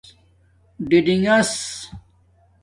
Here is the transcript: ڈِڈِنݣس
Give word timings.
ڈِڈِنݣس 0.89 1.53